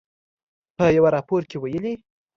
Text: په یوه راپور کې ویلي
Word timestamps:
په 0.77 0.85
یوه 0.97 1.09
راپور 1.15 1.41
کې 1.49 1.57
ویلي 1.59 1.93